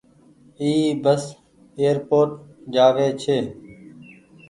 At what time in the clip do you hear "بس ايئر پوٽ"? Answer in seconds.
1.03-2.29